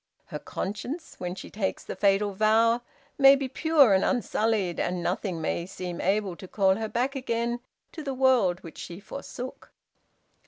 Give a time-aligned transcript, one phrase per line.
[0.25, 2.81] Her conscience, when she takes the fatal vow,
[3.19, 7.59] may be pure and unsullied, and nothing may seem able to call her back again
[7.91, 9.71] to the world which she forsook.